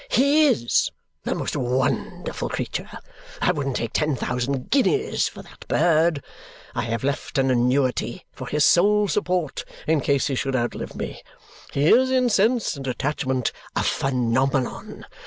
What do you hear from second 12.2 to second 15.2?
sense and attachment, a phenomenon.